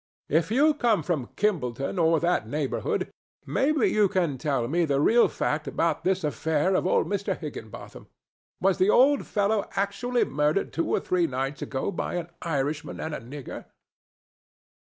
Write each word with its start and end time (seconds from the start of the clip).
"If 0.29 0.49
you 0.49 0.73
come 0.73 1.03
from 1.03 1.27
Kimballton 1.37 1.99
or 1.99 2.19
that 2.21 2.47
neighborhood, 2.47 3.11
maybe 3.45 3.87
you 3.87 4.09
can 4.09 4.39
tell 4.39 4.67
me 4.67 4.83
the 4.83 4.99
real 4.99 5.27
fact 5.27 5.67
about 5.67 6.03
this 6.03 6.23
affair 6.23 6.73
of 6.73 6.87
old 6.87 7.05
Mr. 7.05 7.37
Higginbotham. 7.37 8.07
Was 8.59 8.79
the 8.79 8.89
old 8.89 9.27
fellow 9.27 9.69
actually 9.75 10.25
murdered 10.25 10.73
two 10.73 10.87
or 10.89 10.99
three 10.99 11.27
nights 11.27 11.61
ago 11.61 11.91
by 11.91 12.15
an 12.15 12.31
Irishman 12.41 12.99
and 12.99 13.13
a 13.13 13.19
nigger?" 13.21 13.65